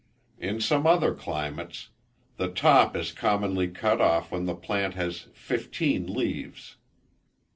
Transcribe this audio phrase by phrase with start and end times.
[0.39, 1.89] In some other climates
[2.37, 6.77] the top is commonly cut off when the plant has fifteen leaves.